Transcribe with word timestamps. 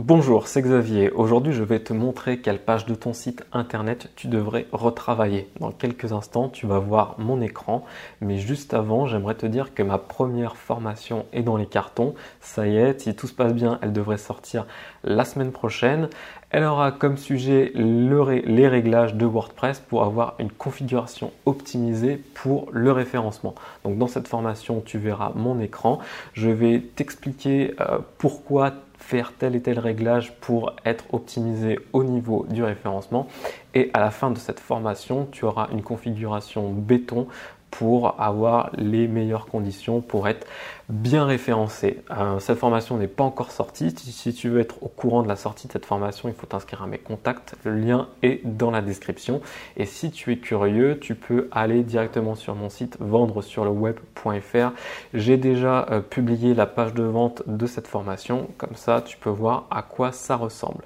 Bonjour, 0.00 0.46
c'est 0.46 0.62
Xavier. 0.62 1.10
Aujourd'hui, 1.10 1.52
je 1.52 1.64
vais 1.64 1.80
te 1.80 1.92
montrer 1.92 2.38
quelle 2.38 2.60
page 2.60 2.86
de 2.86 2.94
ton 2.94 3.12
site 3.12 3.44
internet 3.52 4.12
tu 4.14 4.28
devrais 4.28 4.68
retravailler. 4.70 5.48
Dans 5.58 5.72
quelques 5.72 6.12
instants, 6.12 6.48
tu 6.48 6.68
vas 6.68 6.78
voir 6.78 7.16
mon 7.18 7.40
écran. 7.40 7.84
Mais 8.20 8.38
juste 8.38 8.74
avant, 8.74 9.06
j'aimerais 9.06 9.34
te 9.34 9.44
dire 9.44 9.74
que 9.74 9.82
ma 9.82 9.98
première 9.98 10.56
formation 10.56 11.26
est 11.32 11.42
dans 11.42 11.56
les 11.56 11.66
cartons. 11.66 12.14
Ça 12.40 12.68
y 12.68 12.76
est, 12.76 13.00
si 13.00 13.16
tout 13.16 13.26
se 13.26 13.34
passe 13.34 13.52
bien, 13.52 13.80
elle 13.82 13.92
devrait 13.92 14.18
sortir 14.18 14.66
la 15.02 15.24
semaine 15.24 15.50
prochaine. 15.50 16.08
Elle 16.50 16.62
aura 16.62 16.92
comme 16.92 17.16
sujet 17.16 17.72
les 17.74 18.68
réglages 18.68 19.16
de 19.16 19.26
WordPress 19.26 19.80
pour 19.80 20.04
avoir 20.04 20.36
une 20.38 20.52
configuration 20.52 21.32
optimisée 21.44 22.22
pour 22.34 22.68
le 22.70 22.92
référencement. 22.92 23.56
Donc 23.82 23.98
dans 23.98 24.06
cette 24.06 24.28
formation, 24.28 24.80
tu 24.80 24.98
verras 24.98 25.32
mon 25.34 25.58
écran. 25.58 25.98
Je 26.34 26.50
vais 26.50 26.84
t'expliquer 26.94 27.74
euh, 27.80 27.98
pourquoi 28.18 28.72
faire 28.98 29.32
tel 29.38 29.56
et 29.56 29.62
tel 29.62 29.78
réglage 29.78 30.34
pour 30.40 30.74
être 30.84 31.04
optimisé 31.14 31.78
au 31.92 32.04
niveau 32.04 32.46
du 32.50 32.62
référencement. 32.62 33.28
Et 33.74 33.90
à 33.94 34.00
la 34.00 34.10
fin 34.10 34.30
de 34.30 34.38
cette 34.38 34.60
formation, 34.60 35.28
tu 35.30 35.44
auras 35.44 35.68
une 35.72 35.82
configuration 35.82 36.70
béton 36.70 37.26
pour 37.70 38.20
avoir 38.20 38.70
les 38.76 39.08
meilleures 39.08 39.46
conditions 39.46 40.00
pour 40.00 40.28
être 40.28 40.46
bien 40.88 41.26
référencé. 41.26 42.02
Euh, 42.10 42.38
cette 42.38 42.58
formation 42.58 42.96
n'est 42.96 43.08
pas 43.08 43.24
encore 43.24 43.50
sortie. 43.50 43.94
Si, 43.94 44.32
tu 44.32 44.48
veux 44.48 44.60
être 44.60 44.82
au 44.82 44.88
courant 44.88 45.22
de 45.22 45.28
la 45.28 45.36
sortie 45.36 45.66
de 45.66 45.72
cette 45.72 45.84
formation, 45.84 46.28
il 46.28 46.34
faut 46.34 46.46
t'inscrire 46.46 46.82
à 46.82 46.86
mes 46.86 46.98
contacts. 46.98 47.54
Le 47.64 47.74
lien 47.74 48.08
est 48.22 48.40
dans 48.46 48.70
la 48.70 48.80
description. 48.80 49.42
Et 49.76 49.84
si 49.84 50.10
tu 50.10 50.32
es 50.32 50.38
curieux, 50.38 50.98
tu 50.98 51.14
peux 51.14 51.48
aller 51.52 51.82
directement 51.82 52.34
sur 52.34 52.54
mon 52.54 52.70
site 52.70 52.96
vendre 53.00 53.42
sur 53.42 53.64
le 53.64 53.70
web.fr. 53.70 54.72
J'ai 55.12 55.36
déjà 55.36 55.86
euh, 55.90 56.00
publié 56.00 56.54
la 56.54 56.66
page 56.66 56.94
de 56.94 57.02
vente 57.02 57.42
de 57.46 57.66
cette 57.66 57.86
formation. 57.86 58.48
Comme 58.56 58.74
ça, 58.74 59.02
tu 59.04 59.18
peux 59.18 59.30
voir 59.30 59.66
à 59.70 59.82
quoi 59.82 60.12
ça 60.12 60.36
ressemble. 60.36 60.82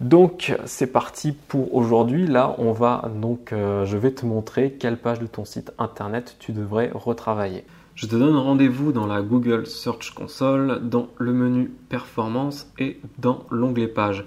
Donc, 0.00 0.54
c'est 0.66 0.88
parti 0.88 1.32
pour 1.32 1.74
aujourd'hui. 1.74 2.26
Là, 2.26 2.54
on 2.58 2.72
va 2.72 3.08
donc, 3.14 3.52
euh, 3.52 3.86
je 3.86 3.96
vais 3.96 4.10
te 4.10 4.26
montrer 4.26 4.72
quelle 4.72 4.98
page 4.98 5.18
de 5.18 5.26
ton 5.26 5.46
site 5.46 5.72
internet 5.78 6.25
tu 6.38 6.52
devrais 6.52 6.90
retravailler. 6.94 7.64
Je 7.94 8.06
te 8.06 8.14
donne 8.14 8.36
rendez-vous 8.36 8.92
dans 8.92 9.06
la 9.06 9.22
Google 9.22 9.66
Search 9.66 10.12
Console, 10.14 10.80
dans 10.82 11.08
le 11.16 11.32
menu 11.32 11.72
Performance 11.88 12.70
et 12.78 13.00
dans 13.18 13.44
l'onglet 13.50 13.88
Pages. 13.88 14.24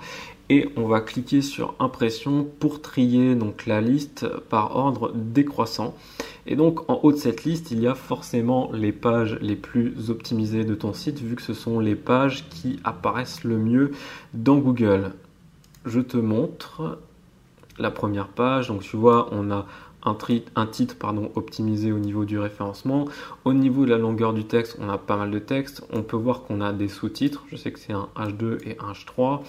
Et 0.49 0.69
on 0.75 0.87
va 0.87 1.01
cliquer 1.01 1.43
sur 1.43 1.75
Impression 1.79 2.47
pour 2.59 2.81
trier 2.81 3.35
donc 3.35 3.67
la 3.67 3.81
liste 3.81 4.27
par 4.49 4.75
ordre 4.75 5.11
décroissant. 5.13 5.93
Et 6.47 6.55
donc 6.55 6.89
en 6.89 6.99
haut 7.03 7.11
de 7.11 7.17
cette 7.17 7.43
liste, 7.43 7.69
il 7.69 7.79
y 7.79 7.85
a 7.85 7.93
forcément 7.93 8.71
les 8.73 8.91
pages 8.91 9.37
les 9.39 9.55
plus 9.55 10.09
optimisées 10.09 10.65
de 10.65 10.73
ton 10.73 10.93
site, 10.93 11.19
vu 11.19 11.35
que 11.35 11.43
ce 11.43 11.53
sont 11.53 11.79
les 11.79 11.95
pages 11.95 12.49
qui 12.49 12.79
apparaissent 12.83 13.43
le 13.43 13.59
mieux 13.59 13.91
dans 14.33 14.57
Google. 14.57 15.11
Je 15.85 15.99
te 15.99 16.17
montre 16.17 16.97
la 17.77 17.91
première 17.91 18.27
page. 18.27 18.67
Donc 18.67 18.81
tu 18.81 18.97
vois, 18.97 19.29
on 19.31 19.51
a 19.51 19.65
un, 20.03 20.17
un, 20.55 20.65
titre 20.65 20.95
pardon, 20.97 21.31
optimisé 21.35 21.91
au 21.91 21.99
niveau 21.99 22.25
du 22.25 22.39
référencement. 22.39 23.05
Au 23.45 23.53
niveau 23.53 23.85
de 23.85 23.89
la 23.91 23.97
longueur 23.97 24.33
du 24.33 24.45
texte, 24.45 24.77
on 24.79 24.89
a 24.89 24.97
pas 24.97 25.17
mal 25.17 25.31
de 25.31 25.39
texte. 25.39 25.83
On 25.91 26.03
peut 26.03 26.17
voir 26.17 26.43
qu'on 26.43 26.61
a 26.61 26.71
des 26.73 26.87
sous-titres. 26.87 27.43
Je 27.49 27.55
sais 27.55 27.71
que 27.71 27.79
c'est 27.79 27.93
un 27.93 28.09
H2 28.15 28.59
et 28.67 28.77
un 28.79 28.93
H3. 28.93 29.41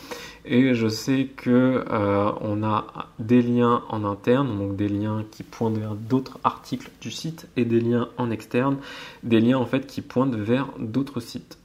Et 0.44 0.74
je 0.74 0.88
sais 0.88 1.28
que 1.36 1.84
euh, 1.90 2.32
on 2.40 2.62
a 2.62 3.08
des 3.18 3.42
liens 3.42 3.82
en 3.88 4.04
interne, 4.04 4.58
donc 4.58 4.76
des 4.76 4.88
liens 4.88 5.24
qui 5.30 5.42
pointent 5.42 5.78
vers 5.78 5.94
d'autres 5.94 6.38
articles 6.44 6.90
du 7.00 7.10
site, 7.10 7.48
et 7.56 7.64
des 7.64 7.80
liens 7.80 8.08
en 8.16 8.30
externe, 8.30 8.78
des 9.22 9.40
liens 9.40 9.58
en 9.58 9.66
fait 9.66 9.86
qui 9.86 10.00
pointent 10.00 10.34
vers 10.34 10.68
d'autres 10.78 11.20
sites. 11.20 11.58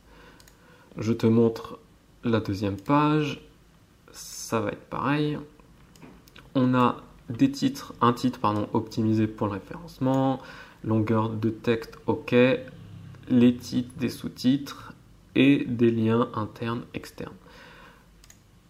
Je 0.97 1.13
te 1.13 1.27
montre 1.27 1.79
la 2.23 2.39
deuxième 2.39 2.77
page. 2.77 3.41
Ça 4.11 4.61
va 4.61 4.69
être 4.69 4.89
pareil. 4.89 5.37
On 6.53 6.73
a 6.73 6.97
des 7.29 7.51
titres, 7.51 7.93
un 8.01 8.13
titre 8.13 8.39
pardon, 8.39 8.67
optimisé 8.73 9.27
pour 9.27 9.47
le 9.47 9.53
référencement, 9.53 10.39
longueur 10.83 11.29
de 11.29 11.49
texte 11.49 11.97
OK, 12.07 12.35
les 13.29 13.55
titres 13.55 13.93
des 13.97 14.09
sous-titres 14.09 14.93
et 15.35 15.65
des 15.65 15.91
liens 15.91 16.29
internes 16.35 16.83
externes. 16.93 17.33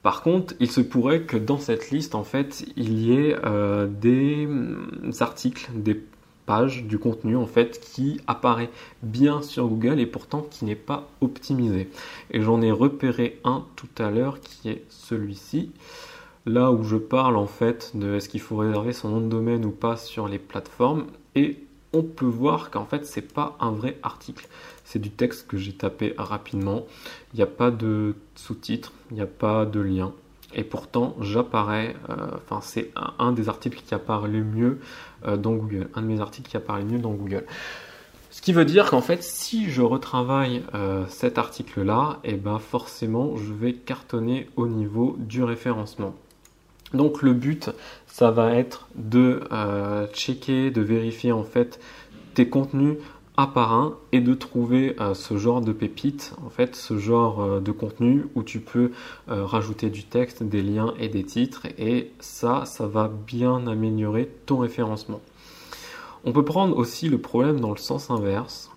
Par 0.02 0.22
contre, 0.22 0.54
il 0.60 0.70
se 0.70 0.82
pourrait 0.82 1.24
que 1.24 1.36
dans 1.36 1.58
cette 1.58 1.90
liste, 1.90 2.14
en 2.14 2.24
fait, 2.24 2.66
il 2.76 3.00
y 3.00 3.14
ait 3.14 3.36
euh, 3.44 3.88
des 3.88 4.46
mm, 4.46 5.12
articles, 5.20 5.70
des 5.74 6.00
pages, 6.46 6.84
du 6.84 7.00
contenu 7.00 7.36
en 7.36 7.48
fait 7.48 7.80
qui 7.80 8.22
apparaît 8.28 8.70
bien 9.02 9.42
sur 9.42 9.68
Google 9.68 10.00
et 10.00 10.06
pourtant 10.06 10.46
qui 10.50 10.66
n'est 10.66 10.76
pas 10.76 11.10
optimisé. 11.22 11.90
Et 12.32 12.42
j'en 12.42 12.62
ai 12.62 12.72
repéré 12.72 13.40
un 13.44 13.66
tout 13.76 13.90
à 13.98 14.12
l'heure 14.12 14.40
qui 14.40 14.70
est 14.70 14.84
celui-ci 14.90 15.72
là 16.46 16.72
où 16.72 16.84
je 16.84 16.98
parle 16.98 17.38
en 17.38 17.48
fait 17.48 17.92
de 17.96 18.16
est-ce 18.16 18.30
qu'il 18.30 18.42
faut 18.42 18.58
réserver 18.58 18.94
son 18.94 19.10
nom 19.10 19.22
de 19.22 19.28
domaine 19.28 19.66
ou 19.66 19.72
pas 19.72 19.98
sur 19.98 20.28
les 20.28 20.40
plateformes. 20.40 21.06
Et 21.36 21.64
on 21.94 22.04
peut 22.04 22.26
voir 22.26 22.72
qu'en 22.72 22.86
fait 22.86 23.06
c'est 23.06 23.34
pas 23.34 23.56
un 23.60 23.72
vrai 23.72 23.98
article. 24.04 24.48
C'est 24.84 25.00
du 25.00 25.10
texte 25.10 25.48
que 25.48 25.58
j'ai 25.58 25.74
tapé 25.74 26.14
rapidement. 26.18 26.86
Il 27.34 27.38
n'y 27.38 27.44
a 27.44 27.48
pas 27.48 27.72
de 27.72 28.16
sous-titres 28.36 28.92
il 29.12 29.16
n'y 29.16 29.22
a 29.22 29.28
pas 29.28 29.66
de 29.66 29.80
lien. 29.80 30.14
Et 30.54 30.64
pourtant 30.64 31.16
j'apparais 31.20 31.96
euh, 32.10 32.16
enfin 32.36 32.60
c'est 32.62 32.92
un, 33.18 33.32
des 33.32 33.50
articles 33.50 33.82
qui 33.86 33.96
apparaît 33.96 34.30
le 34.30 34.44
mieux 34.44 34.80
euh, 35.26 35.38
dans 35.38 35.54
Google. 35.54 35.90
Un 35.96 36.02
de 36.02 36.08
mes 36.08 36.22
articles 36.22 36.50
qui 36.50 36.58
apparaît 36.58 36.82
le 36.82 36.88
mieux 36.88 37.00
dans 37.00 37.14
Google. 37.14 37.46
Ce 38.30 38.42
qui 38.42 38.52
veut 38.52 38.66
dire 38.66 38.90
qu'en 38.90 39.00
fait, 39.00 39.24
si 39.24 39.70
je 39.70 39.82
retravaille 39.82 40.62
euh, 40.74 41.06
cet 41.08 41.38
article-là, 41.38 42.20
et 42.26 42.32
eh 42.32 42.36
ben 42.36 42.60
forcément, 42.60 43.38
je 43.38 43.54
vais 43.54 43.72
cartonner 43.72 44.50
au 44.58 44.68
niveau 44.68 45.16
du 45.18 45.42
référencement. 45.42 46.14
Donc 46.96 47.22
le 47.22 47.34
but, 47.34 47.72
ça 48.08 48.32
va 48.32 48.54
être 48.54 48.88
de 48.96 49.42
euh, 49.52 50.08
checker, 50.14 50.72
de 50.72 50.82
vérifier 50.82 51.32
en 51.32 51.44
fait 51.44 51.80
tes 52.34 52.50
contenus 52.50 52.98
un 53.38 53.48
par 53.48 53.74
un 53.74 53.98
et 54.14 54.22
de 54.22 54.34
trouver 54.34 54.96
euh, 55.02 55.14
ce 55.14 55.38
genre 55.38 55.60
de 55.60 55.74
pépites, 55.74 56.34
en 56.46 56.50
fait, 56.50 56.76
ce 56.76 56.98
genre 56.98 57.42
euh, 57.42 57.60
de 57.60 57.74
contenu 57.74 58.26
où 58.34 58.44
tu 58.44 58.62
peux 58.62 58.92
rajouter 59.28 59.90
du 59.90 60.06
texte, 60.06 60.42
des 60.42 60.62
liens 60.62 60.94
et 60.98 61.10
des 61.10 61.24
titres 61.24 61.68
et 61.78 62.12
ça, 62.20 62.64
ça 62.66 62.88
va 62.88 63.10
bien 63.10 63.68
améliorer 63.68 64.30
ton 64.46 64.60
référencement. 64.60 65.20
On 66.24 66.32
peut 66.32 66.46
prendre 66.46 66.78
aussi 66.78 67.10
le 67.10 67.18
problème 67.18 67.60
dans 67.60 67.72
le 67.72 67.78
sens 67.78 68.10
inverse. 68.10 68.72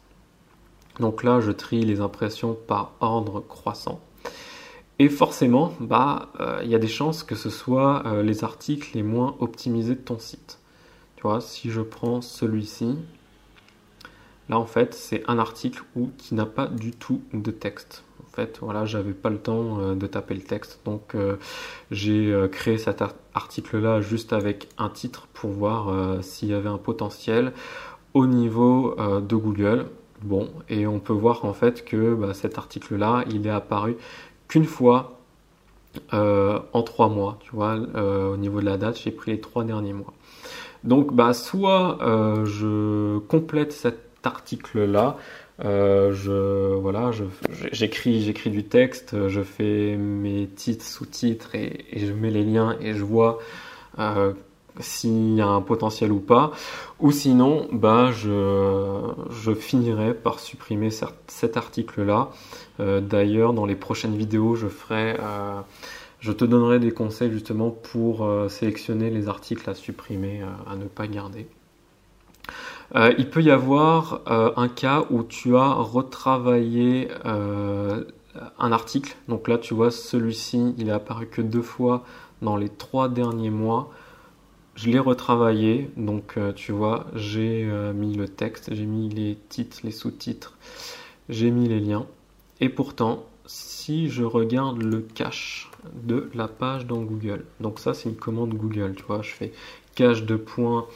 Donc 0.98 1.22
là, 1.22 1.40
je 1.40 1.52
trie 1.52 1.82
les 1.82 2.00
impressions 2.00 2.58
par 2.66 2.92
ordre 3.00 3.40
croissant. 3.40 4.00
Et 5.00 5.08
forcément, 5.08 5.74
bah, 5.80 6.30
euh, 6.40 6.60
il 6.64 6.70
y 6.70 6.74
a 6.74 6.78
des 6.80 6.88
chances 6.88 7.22
que 7.22 7.36
ce 7.36 7.50
soit 7.50 8.02
euh, 8.06 8.22
les 8.22 8.42
articles 8.42 8.90
les 8.94 9.04
moins 9.04 9.36
optimisés 9.38 9.94
de 9.94 10.00
ton 10.00 10.18
site. 10.18 10.58
Tu 11.16 11.22
vois, 11.22 11.40
si 11.40 11.70
je 11.70 11.80
prends 11.80 12.20
celui-ci, 12.20 12.96
là 14.48 14.58
en 14.58 14.66
fait, 14.66 14.94
c'est 14.94 15.22
un 15.28 15.38
article 15.38 15.84
où, 15.94 16.10
qui 16.18 16.34
n'a 16.34 16.46
pas 16.46 16.66
du 16.66 16.90
tout 16.90 17.22
de 17.32 17.52
texte. 17.52 18.02
En 18.26 18.30
fait, 18.30 18.58
voilà, 18.60 18.86
j'avais 18.86 19.12
pas 19.12 19.30
le 19.30 19.38
temps 19.38 19.78
euh, 19.78 19.94
de 19.94 20.06
taper 20.08 20.34
le 20.34 20.42
texte, 20.42 20.80
donc 20.84 21.16
j'ai 21.92 22.48
créé 22.50 22.76
cet 22.76 23.02
article-là 23.34 24.00
juste 24.00 24.32
avec 24.32 24.68
un 24.78 24.88
titre 24.88 25.28
pour 25.32 25.50
voir 25.50 26.22
s'il 26.24 26.48
y 26.48 26.54
avait 26.54 26.68
un 26.68 26.78
potentiel 26.78 27.52
au 28.14 28.26
niveau 28.26 28.96
de 28.98 29.36
Google. 29.36 29.86
Bon, 30.22 30.48
et 30.68 30.88
on 30.88 30.98
peut 30.98 31.12
voir 31.12 31.44
en 31.44 31.52
fait 31.52 31.84
que 31.84 32.14
bah, 32.14 32.34
cet 32.34 32.58
article-là, 32.58 33.24
il 33.30 33.46
est 33.46 33.50
apparu 33.50 33.96
qu'une 34.48 34.64
fois 34.64 35.18
euh, 36.12 36.58
en 36.72 36.82
trois 36.82 37.08
mois, 37.08 37.38
tu 37.40 37.50
vois, 37.52 37.76
euh, 37.94 38.32
au 38.32 38.36
niveau 38.36 38.60
de 38.60 38.66
la 38.66 38.76
date, 38.76 39.00
j'ai 39.02 39.10
pris 39.10 39.32
les 39.32 39.40
trois 39.40 39.64
derniers 39.64 39.92
mois. 39.92 40.12
Donc, 40.84 41.14
bah, 41.14 41.32
soit 41.34 41.98
euh, 42.02 42.44
je 42.44 43.18
complète 43.18 43.72
cet 43.72 43.98
article-là, 44.24 45.16
je 45.60 46.74
voilà, 46.74 47.10
j'écris, 47.72 48.22
j'écris 48.22 48.50
du 48.50 48.64
texte, 48.64 49.28
je 49.28 49.40
fais 49.42 49.96
mes 49.96 50.46
titres, 50.46 50.84
sous-titres 50.84 51.54
et, 51.54 51.84
et, 51.90 52.06
je 52.06 52.12
mets 52.12 52.30
les 52.30 52.44
liens 52.44 52.76
et 52.80 52.94
je 52.94 53.02
vois 53.02 53.38
s'il 54.80 55.34
y 55.34 55.40
a 55.40 55.46
un 55.46 55.60
potentiel 55.60 56.12
ou 56.12 56.20
pas. 56.20 56.52
Ou 57.00 57.12
sinon, 57.12 57.68
bah, 57.72 58.10
je, 58.12 59.54
finirai 59.54 60.14
par 60.14 60.38
supprimer 60.38 60.90
cet 60.90 61.56
article-là. 61.56 62.30
Euh, 62.80 63.00
d'ailleurs, 63.00 63.52
dans 63.52 63.66
les 63.66 63.76
prochaines 63.76 64.16
vidéos, 64.16 64.54
je 64.54 64.68
ferai, 64.68 65.16
euh, 65.20 65.60
je 66.20 66.32
te 66.32 66.44
donnerai 66.44 66.78
des 66.78 66.90
conseils 66.90 67.30
justement 67.30 67.70
pour 67.70 68.24
euh, 68.24 68.48
sélectionner 68.48 69.10
les 69.10 69.28
articles 69.28 69.68
à 69.68 69.74
supprimer, 69.74 70.42
à 70.68 70.76
ne 70.76 70.84
pas 70.84 71.06
garder. 71.06 71.46
il 72.94 73.28
peut 73.30 73.42
y 73.42 73.50
avoir 73.50 74.22
un 74.26 74.68
cas 74.68 75.04
où 75.10 75.22
tu 75.22 75.56
as 75.56 75.74
retravaillé 75.74 77.08
un 77.24 78.72
article. 78.72 79.16
Donc 79.28 79.48
là, 79.48 79.58
tu 79.58 79.74
vois, 79.74 79.90
celui-ci, 79.90 80.74
il 80.78 80.88
est 80.88 80.92
apparu 80.92 81.26
que 81.26 81.42
deux 81.42 81.62
fois 81.62 82.04
dans 82.42 82.56
les 82.56 82.68
trois 82.68 83.08
derniers 83.08 83.50
mois. 83.50 83.90
Je 84.80 84.90
l'ai 84.90 85.00
retravaillé, 85.00 85.90
donc 85.96 86.34
euh, 86.36 86.52
tu 86.52 86.70
vois, 86.70 87.06
j'ai 87.16 87.64
euh, 87.68 87.92
mis 87.92 88.14
le 88.14 88.28
texte, 88.28 88.72
j'ai 88.72 88.86
mis 88.86 89.08
les 89.08 89.36
titres, 89.48 89.80
les 89.82 89.90
sous-titres, 89.90 90.56
j'ai 91.28 91.50
mis 91.50 91.66
les 91.66 91.80
liens. 91.80 92.06
Et 92.60 92.68
pourtant, 92.68 93.24
si 93.44 94.08
je 94.08 94.22
regarde 94.22 94.80
le 94.80 95.00
cache 95.00 95.68
de 95.94 96.30
la 96.32 96.46
page 96.46 96.86
dans 96.86 97.02
Google, 97.02 97.44
donc 97.58 97.80
ça 97.80 97.92
c'est 97.92 98.08
une 98.08 98.14
commande 98.14 98.54
Google, 98.54 98.94
tu 98.96 99.02
vois, 99.02 99.20
je 99.20 99.32
fais 99.32 99.52
cache 99.96 100.22
de 100.22 100.36
points 100.36 100.86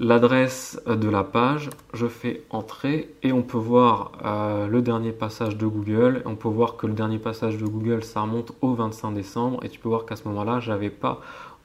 l'adresse 0.00 0.80
de 0.86 1.08
la 1.08 1.24
page, 1.24 1.70
je 1.92 2.06
fais 2.06 2.42
entrer 2.50 3.14
et 3.22 3.32
on 3.32 3.42
peut 3.42 3.58
voir 3.58 4.12
euh, 4.24 4.66
le 4.66 4.82
dernier 4.82 5.12
passage 5.12 5.56
de 5.56 5.66
Google. 5.66 6.22
On 6.24 6.36
peut 6.36 6.48
voir 6.48 6.76
que 6.76 6.86
le 6.86 6.94
dernier 6.94 7.18
passage 7.18 7.58
de 7.58 7.66
Google 7.66 8.02
ça 8.02 8.22
remonte 8.22 8.52
au 8.62 8.74
25 8.74 9.12
décembre 9.12 9.62
et 9.62 9.68
tu 9.68 9.78
peux 9.78 9.88
voir 9.88 10.06
qu'à 10.06 10.16
ce 10.16 10.26
moment-là 10.28 10.60
j'avais 10.60 10.90
pas 10.90 11.20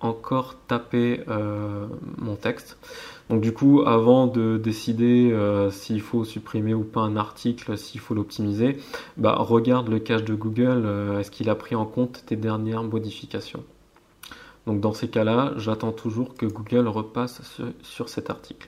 encore 0.05 0.55
tapé 0.67 1.21
euh, 1.27 1.87
mon 2.17 2.35
texte. 2.35 2.77
Donc 3.29 3.41
du 3.41 3.53
coup, 3.53 3.81
avant 3.85 4.27
de 4.27 4.57
décider 4.57 5.31
euh, 5.31 5.71
s'il 5.71 6.01
faut 6.01 6.23
supprimer 6.23 6.73
ou 6.73 6.83
pas 6.83 7.01
un 7.01 7.17
article, 7.17 7.77
s'il 7.77 7.99
faut 7.99 8.13
l'optimiser, 8.13 8.77
bah, 9.17 9.35
regarde 9.39 9.89
le 9.89 9.99
cache 9.99 10.23
de 10.23 10.35
Google, 10.35 10.87
est-ce 11.19 11.31
qu'il 11.31 11.49
a 11.49 11.55
pris 11.55 11.75
en 11.75 11.85
compte 11.85 12.23
tes 12.25 12.35
dernières 12.35 12.83
modifications? 12.83 13.63
Donc 14.65 14.79
dans 14.79 14.93
ces 14.93 15.07
cas-là, 15.07 15.53
j'attends 15.57 15.91
toujours 15.91 16.35
que 16.35 16.45
Google 16.45 16.87
repasse 16.87 17.41
sur, 17.83 18.09
cet 18.09 18.29
article. 18.29 18.67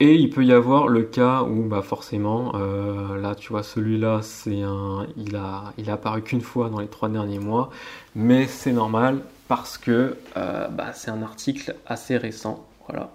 Et 0.00 0.16
il 0.16 0.30
peut 0.30 0.44
y 0.44 0.52
avoir 0.52 0.88
le 0.88 1.02
cas 1.02 1.44
où 1.44 1.62
bah 1.62 1.82
forcément, 1.82 2.52
euh, 2.56 3.16
là 3.20 3.36
tu 3.36 3.50
vois 3.50 3.62
celui-là, 3.62 4.20
c'est 4.22 4.62
un, 4.62 5.06
il 5.16 5.36
a, 5.36 5.72
il 5.78 5.90
a 5.90 5.92
apparu 5.92 6.22
qu'une 6.22 6.40
fois 6.40 6.70
dans 6.70 6.80
les 6.80 6.88
trois 6.88 7.08
derniers 7.08 7.38
mois, 7.38 7.70
mais 8.16 8.48
c'est 8.48 8.72
normal 8.72 9.20
parce 9.54 9.76
que 9.76 10.16
euh, 10.38 10.68
bah, 10.68 10.94
c'est 10.94 11.10
un 11.10 11.22
article 11.22 11.74
assez 11.84 12.16
récent, 12.16 12.66
voilà. 12.88 13.10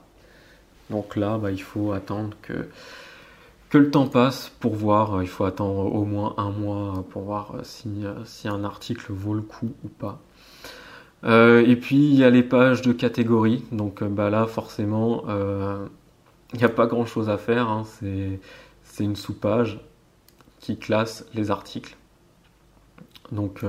Donc 0.92 1.16
là, 1.16 1.40
bah, 1.40 1.50
il 1.50 1.64
faut 1.64 1.94
attendre 1.94 2.38
que 2.44 2.70
le 3.74 3.90
temps 3.90 4.06
passe 4.06 4.52
pour 4.60 4.76
voir. 4.76 5.24
Il 5.24 5.28
faut 5.28 5.46
attendre 5.46 5.92
au 5.92 6.06
moins 6.06 6.36
un 6.38 6.52
mois 6.52 7.04
pour 7.10 7.24
voir 7.24 7.56
si, 7.64 8.04
si 8.26 8.48
un 8.48 8.64
article 8.64 9.14
vaut 9.14 9.34
le 9.34 9.42
coup 9.42 9.74
ou 9.84 9.88
pas. 9.88 10.22
Euh, 11.24 11.66
et 11.66 11.76
puis 11.76 11.96
il 11.96 12.14
y 12.14 12.24
a 12.24 12.30
les 12.30 12.44
pages 12.44 12.84
de 12.84 12.94
catégorie. 12.94 13.64
Donc 13.72 14.04
euh, 14.04 14.08
bah 14.08 14.30
là 14.30 14.46
forcément 14.46 15.24
euh, 15.30 15.88
il 16.54 16.60
n'y 16.60 16.66
a 16.66 16.70
pas 16.70 16.86
grand 16.86 17.08
chose 17.08 17.30
à 17.32 17.40
faire. 17.40 17.68
Hein. 17.68 17.84
C'est 18.84 19.04
une 19.04 19.16
sous-page 19.16 19.80
qui 20.60 20.78
classe 20.78 21.26
les 21.34 21.50
articles. 21.50 21.98
Donc 23.32 23.66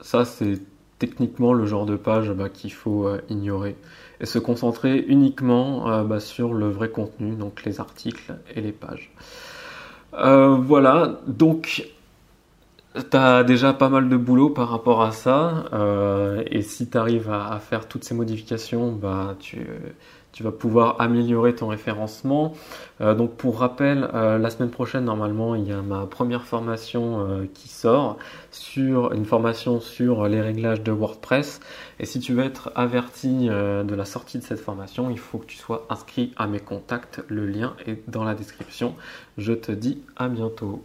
ça 0.00 0.24
c'est 0.24 0.60
techniquement 0.98 1.52
le 1.52 1.66
genre 1.66 1.86
de 1.86 1.96
page 1.96 2.30
bah, 2.30 2.48
qu'il 2.48 2.72
faut 2.72 3.08
ignorer 3.28 3.76
et 4.20 4.26
se 4.26 4.38
concentrer 4.38 5.04
uniquement 5.08 6.04
bah, 6.04 6.20
sur 6.20 6.54
le 6.54 6.68
vrai 6.68 6.88
contenu, 6.88 7.36
donc 7.36 7.64
les 7.64 7.80
articles 7.80 8.34
et 8.54 8.60
les 8.60 8.72
pages. 8.72 9.10
voilà, 10.12 11.20
donc 11.26 11.88
T'as 13.10 13.44
déjà 13.44 13.74
pas 13.74 13.88
mal 13.90 14.08
de 14.08 14.16
boulot 14.16 14.50
par 14.50 14.70
rapport 14.70 15.02
à 15.02 15.12
ça, 15.12 15.66
euh, 15.72 16.42
et 16.50 16.62
si 16.62 16.88
tu 16.88 16.96
arrives 16.96 17.30
à, 17.30 17.58
faire 17.60 17.86
toutes 17.86 18.02
ces 18.02 18.14
modifications, 18.14 18.92
bah, 18.92 19.36
tu, 19.38 19.58
tu 20.38 20.44
vas 20.44 20.52
pouvoir 20.52 21.00
améliorer 21.00 21.52
ton 21.52 21.66
référencement. 21.66 22.52
Euh, 23.00 23.16
donc 23.16 23.32
pour 23.34 23.58
rappel, 23.58 24.08
euh, 24.14 24.38
la 24.38 24.50
semaine 24.50 24.70
prochaine 24.70 25.04
normalement 25.04 25.56
il 25.56 25.66
y 25.66 25.72
a 25.72 25.82
ma 25.82 26.06
première 26.06 26.44
formation 26.44 27.48
qui 27.54 27.66
sort 27.66 28.18
sur 28.52 29.12
une 29.14 29.24
formation 29.24 29.80
sur 29.80 30.28
les 30.28 30.40
réglages 30.40 30.84
de 30.84 30.92
WordPress. 30.92 31.58
Et 31.98 32.06
si 32.06 32.20
tu 32.20 32.34
veux 32.34 32.44
être 32.44 32.70
averti 32.76 33.48
de 33.48 33.94
la 33.96 34.04
sortie 34.04 34.38
de 34.38 34.44
cette 34.44 34.60
formation, 34.60 35.10
il 35.10 35.18
faut 35.18 35.38
que 35.38 35.46
tu 35.46 35.56
sois 35.56 35.86
inscrit 35.90 36.32
à 36.36 36.46
mes 36.46 36.60
contacts. 36.60 37.20
Le 37.26 37.44
lien 37.44 37.74
est 37.84 38.08
dans 38.08 38.22
la 38.22 38.36
description. 38.36 38.94
Je 39.38 39.54
te 39.54 39.72
dis 39.72 40.04
à 40.14 40.28
bientôt. 40.28 40.84